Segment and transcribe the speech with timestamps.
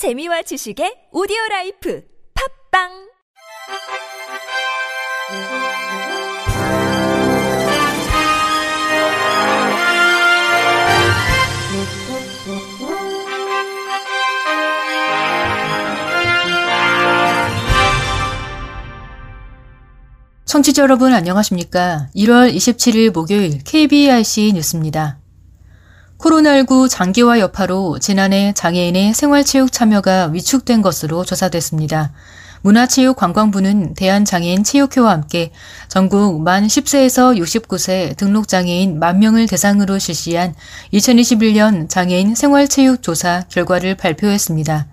[0.00, 2.02] 재미와 지식의 오디오 라이프
[2.72, 2.88] 팝빵
[20.46, 22.08] 청취자 여러분 안녕하십니까?
[22.16, 25.19] 1월 27일 목요일 KBIC 뉴스입니다.
[26.20, 32.12] 코로나19 장기화 여파로 지난해 장애인의 생활체육 참여가 위축된 것으로 조사됐습니다.
[32.60, 35.50] 문화체육관광부는 대한장애인 체육회와 함께
[35.88, 40.54] 전국 만 10세에서 69세 등록장애인 만 명을 대상으로 실시한
[40.92, 44.89] 2021년 장애인 생활체육 조사 결과를 발표했습니다.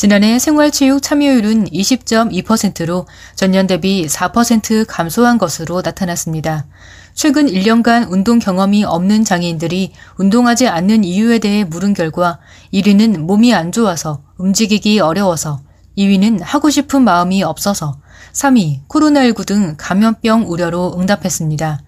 [0.00, 6.64] 지난해 생활체육 참여율은 20.2%로 전년 대비 4% 감소한 것으로 나타났습니다.
[7.12, 12.38] 최근 1년간 운동 경험이 없는 장애인들이 운동하지 않는 이유에 대해 물은 결과
[12.72, 15.60] 1위는 몸이 안 좋아서 움직이기 어려워서
[15.98, 17.98] 2위는 하고 싶은 마음이 없어서
[18.32, 21.82] 3위 코로나19 등 감염병 우려로 응답했습니다.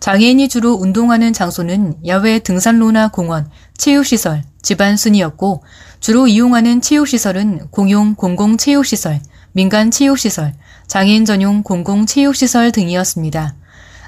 [0.00, 5.62] 장애인이 주로 운동하는 장소는 야외 등산로나 공원, 체육시설, 집안 순이었고
[6.00, 9.20] 주로 이용하는 체육시설은 공용 공공체육시설,
[9.52, 10.54] 민간 체육시설,
[10.86, 13.54] 장애인 전용 공공체육시설 등이었습니다.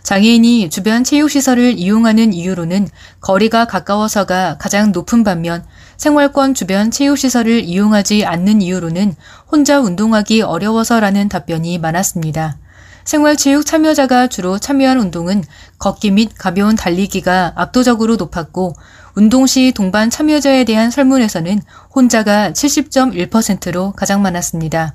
[0.05, 2.89] 장애인이 주변 체육시설을 이용하는 이유로는
[3.21, 5.65] 거리가 가까워서가 가장 높은 반면
[5.97, 9.15] 생활권 주변 체육시설을 이용하지 않는 이유로는
[9.51, 12.59] 혼자 운동하기 어려워서라는 답변이 많았습니다.
[13.05, 15.45] 생활체육 참여자가 주로 참여한 운동은
[15.79, 18.75] 걷기 및 가벼운 달리기가 압도적으로 높았고
[19.15, 21.61] 운동 시 동반 참여자에 대한 설문에서는
[21.95, 24.95] 혼자가 70.1%로 가장 많았습니다.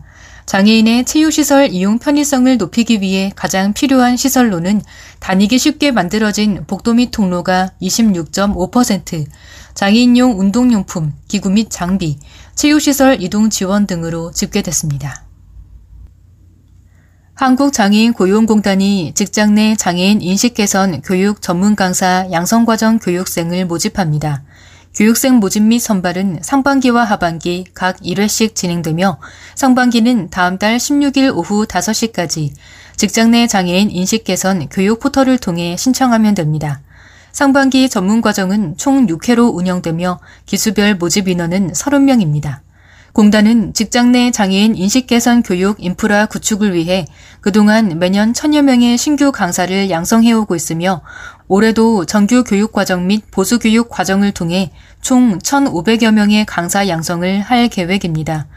[0.49, 4.81] 장애인의 체육시설 이용 편의성을 높이기 위해 가장 필요한 시설로는
[5.19, 9.27] 다니기 쉽게 만들어진 복도 및 통로가 26.5%,
[9.75, 12.17] 장애인용 운동용품, 기구 및 장비,
[12.55, 15.28] 체육시설 이동 지원 등으로 집계됐습니다.
[17.39, 24.43] 한국장애인 고용공단이 직장 내 장애인 인식 개선 교육 전문 강사 양성과정 교육생을 모집합니다.
[24.93, 29.19] 교육생 모집 및 선발은 상반기와 하반기 각 1회씩 진행되며
[29.55, 32.51] 상반기는 다음 달 16일 오후 5시까지
[32.97, 36.81] 직장 내 장애인 인식 개선 교육 포털을 통해 신청하면 됩니다.
[37.31, 42.59] 상반기 전문 과정은 총 6회로 운영되며 기수별 모집 인원은 30명입니다.
[43.13, 47.05] 공단은 직장 내 장애인 인식 개선 교육 인프라 구축을 위해
[47.41, 51.01] 그동안 매년 천여 명의 신규 강사를 양성해오고 있으며
[51.47, 54.71] 올해도 정규 교육 과정 및 보수 교육 과정을 통해
[55.01, 58.47] 총 1,500여 명의 강사 양성을 할 계획입니다.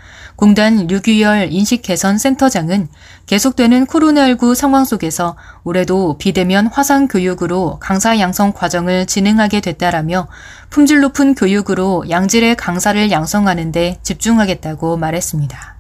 [0.43, 2.89] 공단 류규열 인식 개선 센터장은
[3.27, 10.27] 계속되는 코로나19 상황 속에서 올해도 비대면 화상 교육으로 강사 양성 과정을 진행하게 됐다라며
[10.69, 15.77] 품질 높은 교육으로 양질의 강사를 양성하는 데 집중하겠다고 말했습니다.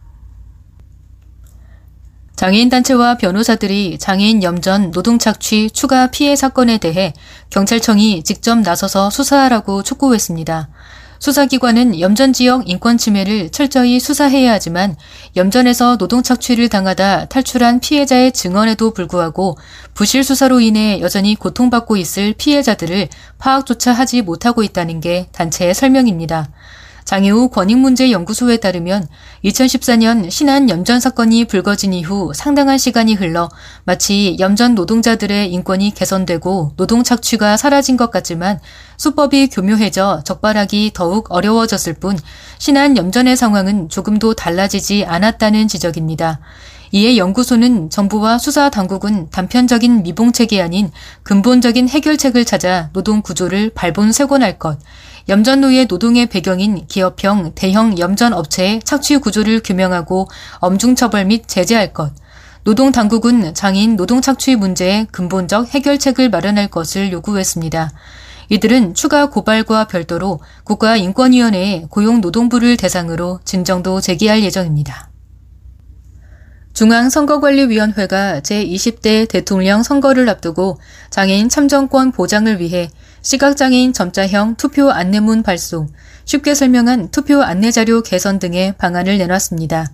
[2.36, 7.14] 장애인 단체와 변호사들이 장애인 염전 노동착취 추가 피해 사건에 대해
[7.50, 10.68] 경찰청이 직접 나서서 수사하라고 촉구했습니다.
[11.22, 14.96] 수사기관은 염전 지역 인권 침해를 철저히 수사해야 하지만
[15.36, 19.56] 염전에서 노동 착취를 당하다 탈출한 피해자의 증언에도 불구하고
[19.94, 26.48] 부실 수사로 인해 여전히 고통받고 있을 피해자들을 파악조차 하지 못하고 있다는 게 단체의 설명입니다.
[27.04, 29.06] 장애우 권익문제연구소에 따르면
[29.44, 33.48] 2014년 신안 염전 사건이 불거진 이후 상당한 시간이 흘러
[33.84, 38.60] 마치 염전 노동자들의 인권이 개선되고 노동 착취가 사라진 것 같지만
[38.96, 42.18] 수법이 교묘해져 적발하기 더욱 어려워졌을 뿐
[42.58, 46.40] 신안 염전의 상황은 조금도 달라지지 않았다는 지적입니다.
[46.94, 50.90] 이에 연구소는 정부와 수사 당국은 단편적인 미봉책이 아닌
[51.22, 54.78] 근본적인 해결책을 찾아 노동 구조를 발본색원할 것,
[55.28, 62.12] 염전노예 노동의 배경인 기업형, 대형 염전 업체의 착취 구조를 규명하고 엄중 처벌 및 제재할 것,
[62.64, 67.90] 노동 당국은 장애인 노동 착취 문제의 근본적 해결책을 마련할 것을 요구했습니다.
[68.50, 75.11] 이들은 추가 고발과 별도로 국가인권위원회에 고용노동부를 대상으로 진정도 제기할 예정입니다.
[76.74, 80.78] 중앙선거관리위원회가 제20대 대통령 선거를 앞두고
[81.10, 82.90] 장애인 참정권 보장을 위해
[83.20, 85.88] 시각장애인 점자형 투표 안내문 발송,
[86.24, 89.86] 쉽게 설명한 투표 안내자료 개선 등의 방안을 내놨습니다.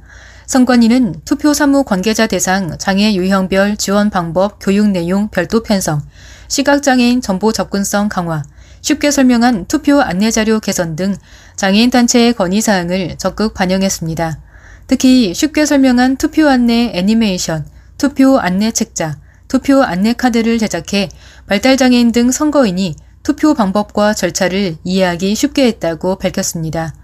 [0.47, 6.01] 선관위는 투표 사무 관계자 대상 장애 유형별 지원 방법 교육 내용 별도 편성,
[6.49, 8.43] 시각장애인 정보 접근성 강화,
[8.81, 11.15] 쉽게 설명한 투표 안내자료 개선 등
[11.57, 14.48] 장애인 단체의 건의사항을 적극 반영했습니다.
[14.89, 17.67] 특히 쉽게 설명한 투표 안내 애니메이션,
[17.99, 21.11] 투표 안내 책자, 투표 안내 카드를 제작해
[21.47, 26.95] 발달장애인 등 선거인이 투표 방법과 절차를 이해하기 쉽게 했다고 밝혔습니다.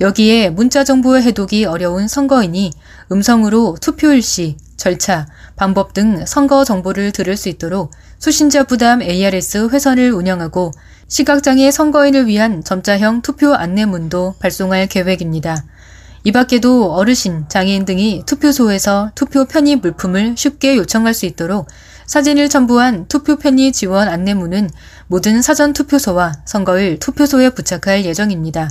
[0.00, 2.70] 여기에 문자 정보 해독이 어려운 선거인이
[3.10, 10.12] 음성으로 투표일 시, 절차, 방법 등 선거 정보를 들을 수 있도록 수신자 부담 ARS 회선을
[10.12, 10.70] 운영하고
[11.08, 15.64] 시각장애 선거인을 위한 점자형 투표 안내문도 발송할 계획입니다.
[16.24, 21.66] 이 밖에도 어르신, 장애인 등이 투표소에서 투표 편의 물품을 쉽게 요청할 수 있도록
[22.06, 24.70] 사진을 첨부한 투표 편의 지원 안내문은
[25.08, 28.70] 모든 사전 투표소와 선거일 투표소에 부착할 예정입니다.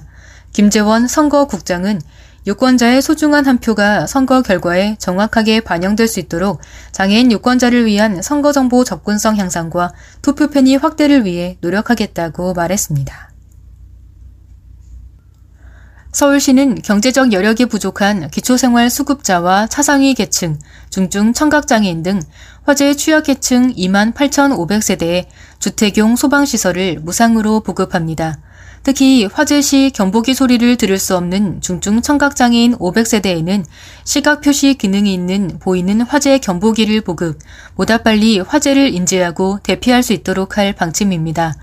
[0.54, 2.00] 김재원 선거국장은
[2.48, 6.60] 유권자의 소중한 한 표가 선거 결과에 정확하게 반영될 수 있도록
[6.92, 13.31] 장애인 유권자를 위한 선거정보 접근성 향상과 투표 편의 확대를 위해 노력하겠다고 말했습니다.
[16.12, 20.60] 서울시는 경제적 여력이 부족한 기초생활 수급자와 차상위 계층,
[20.90, 22.20] 중증 청각장애인 등
[22.64, 25.26] 화재 취약계층 2만 8,500세대에
[25.60, 28.40] 주택용 소방시설을 무상으로 보급합니다.
[28.84, 33.64] 특히 화재 시 경보기 소리를 들을 수 없는 중증 청각장애인 500세대에는
[34.04, 37.40] 시각 표시 기능이 있는 보이는 화재 경보기를 보급,
[37.76, 41.56] 보다 빨리 화재를 인지하고 대피할 수 있도록 할 방침입니다.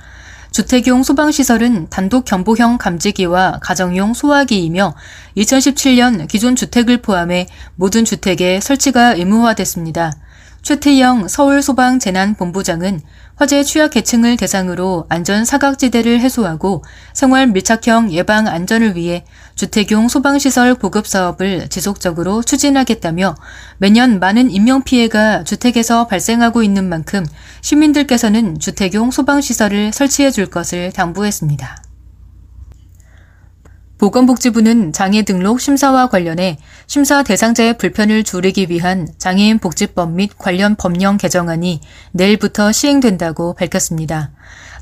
[0.51, 4.95] 주택용 소방시설은 단독 경보형 감지기와 가정용 소화기이며
[5.37, 7.47] 2017년 기존 주택을 포함해
[7.77, 10.13] 모든 주택에 설치가 의무화됐습니다.
[10.63, 13.01] 최태영 서울소방재난본부장은
[13.37, 19.25] 화재 취약 계층을 대상으로 안전 사각지대를 해소하고 생활 밀착형 예방 안전을 위해
[19.55, 23.37] 주택용 소방시설 보급 사업을 지속적으로 추진하겠다며
[23.79, 27.25] 매년 많은 인명피해가 주택에서 발생하고 있는 만큼
[27.61, 31.88] 시민들께서는 주택용 소방시설을 설치해 줄 것을 당부했습니다.
[33.99, 41.17] 보건복지부는 장애 등록 심사와 관련해 심사 대상자의 불편을 줄이기 위한 장애인 복지법 및 관련 법령
[41.17, 41.81] 개정안이
[42.13, 44.31] 내일부터 시행된다고 밝혔습니다.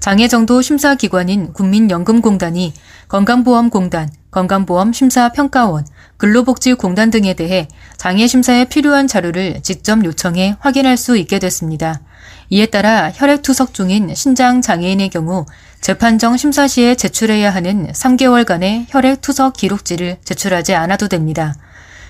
[0.00, 2.74] 장애 정도 심사 기관인 국민연금공단이
[3.08, 5.86] 건강보험공단, 건강보험심사평가원,
[6.18, 12.02] 근로복지공단 등에 대해 장애 심사에 필요한 자료를 직접 요청해 확인할 수 있게 됐습니다.
[12.50, 15.46] 이에 따라 혈액투석 중인 신장 장애인의 경우
[15.86, 21.54] 재판정 심사 시에 제출해야 하는 3개월간의 혈액 투석 기록지를 제출하지 않아도 됩니다.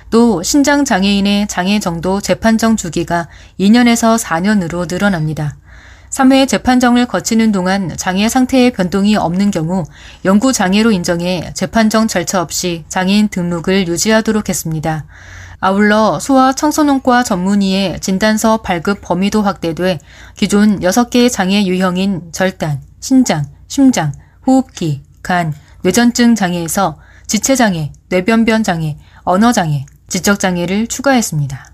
[0.08, 3.28] 또 신장 장애인의 장애 정도 재판정 주기가
[3.60, 5.58] 2년에서 4년으로 늘어납니다.
[6.08, 9.84] 3회 재판정을 거치는 동안 장애 상태에 변동이 없는 경우
[10.24, 15.04] 영구 장애로 인정해 재판정 절차 없이 장애인 등록을 유지하도록 했습니다.
[15.60, 19.98] 아울러 소아 청소년과 전문의의 진단서 발급 범위도 확대돼
[20.34, 24.12] 기존 6개의 장애 유형인 절단, 신장, 심장,
[24.46, 25.52] 호흡기, 간,
[25.82, 31.72] 뇌전증 장애에서 지체장애, 뇌변변 장애, 언어장애, 지적장애를 추가했습니다.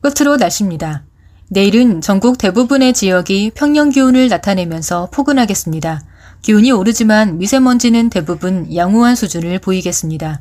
[0.00, 1.04] 끝으로 날씨입니다.
[1.48, 6.02] 내일은 전국 대부분의 지역이 평년 기온을 나타내면서 포근하겠습니다.
[6.40, 10.40] 기온이 오르지만 미세먼지는 대부분 양호한 수준을 보이겠습니다.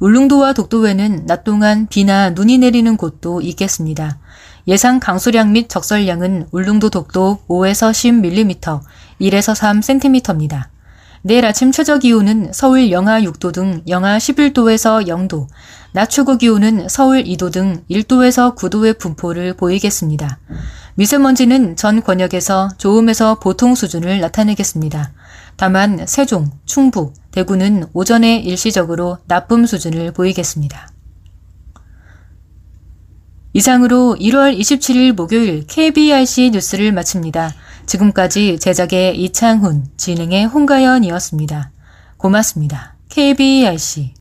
[0.00, 4.18] 울릉도와 독도에는 낮 동안 비나 눈이 내리는 곳도 있겠습니다.
[4.66, 8.80] 예상 강수량 및 적설량은 울릉도 독도 5에서 10mm,
[9.22, 10.66] 1에서 3cm입니다.
[11.22, 15.46] 내일 아침 최저 기온은 서울 영하 6도 등 영하 11도에서 0도,
[15.92, 20.40] 낮 최고 기온은 서울 2도 등 1도에서 9도의 분포를 보이겠습니다.
[20.96, 25.12] 미세먼지는 전 권역에서 좋음에서 보통 수준을 나타내겠습니다.
[25.56, 30.88] 다만 세종, 충북, 대구는 오전에 일시적으로 나쁨 수준을 보이겠습니다.
[33.54, 37.54] 이상으로 1월 27일 목요일 KBRC 뉴스를 마칩니다.
[37.86, 41.70] 지금까지 제작의 이창훈, 진행의 홍가연이었습니다.
[42.16, 42.96] 고맙습니다.
[43.08, 44.14] KBRC